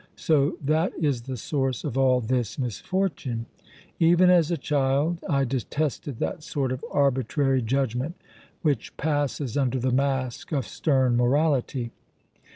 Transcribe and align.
"So 0.15 0.57
that 0.65 0.93
is 0.99 1.21
the 1.21 1.37
source 1.37 1.83
of 1.83 1.95
all 1.95 2.21
this 2.21 2.57
misfortune. 2.57 3.45
Even 3.99 4.31
as 4.31 4.49
a 4.49 4.57
child 4.57 5.19
I 5.29 5.43
detested 5.43 6.17
that 6.17 6.41
sort 6.41 6.71
of 6.71 6.83
arbitrary 6.91 7.61
judgment 7.61 8.15
which 8.63 8.97
passes 8.97 9.55
under 9.55 9.77
the 9.77 9.91
mask 9.91 10.51
of 10.53 10.65
stern 10.65 11.15
morality. 11.15 11.91